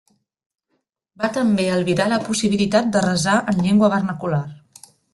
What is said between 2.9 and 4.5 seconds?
de resar en llengua vernacular.